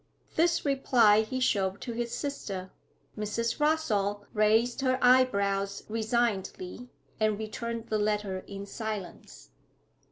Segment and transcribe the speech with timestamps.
[0.35, 2.71] This reply he showed to his sister.
[3.15, 3.59] Mrs.
[3.59, 6.89] Rossall raised her eyebrows resignedly,
[7.19, 9.51] and returned the letter in silence.